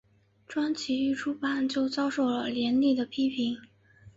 [0.47, 3.55] 专辑一出版就遭受了严厉的批评。